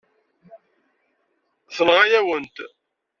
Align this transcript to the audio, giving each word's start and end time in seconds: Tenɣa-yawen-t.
Tenɣa-yawen-t. 1.75 2.57